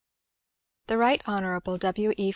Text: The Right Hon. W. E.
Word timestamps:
The 0.87 0.97
Right 0.97 1.21
Hon. 1.27 1.59
W. 1.77 2.13
E. 2.17 2.29